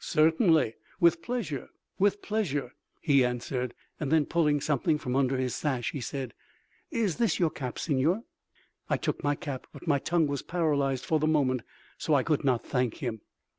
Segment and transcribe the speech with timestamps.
[0.00, 6.00] "Certainly—with pleasure, with pleasure!" he answered, and then pulling something from under his sash he
[6.02, 6.34] said,
[6.90, 8.22] "Is this your cap, Signor?"
[8.90, 11.62] I took my cap, but my tongue was paralyzed for the moment
[11.96, 13.22] so I could not thank him.